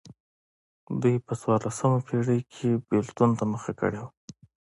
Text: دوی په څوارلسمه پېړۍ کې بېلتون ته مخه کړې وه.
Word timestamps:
دوی 1.01 1.15
په 1.25 1.33
څوارلسمه 1.41 1.99
پېړۍ 2.07 2.39
کې 2.53 2.69
بېلتون 2.87 3.29
ته 3.39 3.43
مخه 3.53 3.71
کړې 3.79 3.99
وه. 4.03 4.09